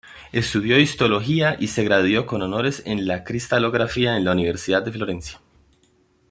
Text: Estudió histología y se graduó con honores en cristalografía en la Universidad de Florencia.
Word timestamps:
Estudió 0.31 0.79
histología 0.79 1.55
y 1.59 1.67
se 1.67 1.83
graduó 1.83 2.25
con 2.25 2.41
honores 2.41 2.81
en 2.87 3.07
cristalografía 3.21 4.17
en 4.17 4.25
la 4.25 4.31
Universidad 4.31 4.81
de 4.81 4.91
Florencia. 4.91 5.39